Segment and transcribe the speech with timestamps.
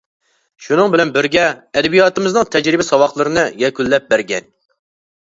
[0.67, 4.55] شۇنىڭ بىلەن بىرگە ئەدەبىياتىمىزنىڭ تەجرىبە-ساۋاقلىرىنى يەكۈنلەپ بەرگەن.